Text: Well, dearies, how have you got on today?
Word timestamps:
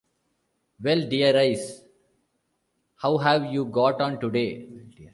Well, 0.83 1.07
dearies, 1.07 1.83
how 2.95 3.19
have 3.19 3.53
you 3.53 3.65
got 3.65 4.01
on 4.01 4.19
today? 4.19 4.67